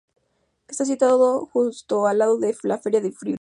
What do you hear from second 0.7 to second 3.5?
situado justo al lado de la Feria de Friburgo.